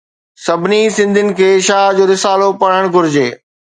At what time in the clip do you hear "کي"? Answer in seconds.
1.37-1.49